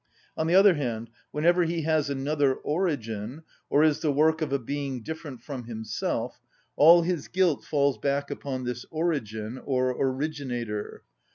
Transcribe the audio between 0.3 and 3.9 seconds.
On the other hand, whenever he has another origin, or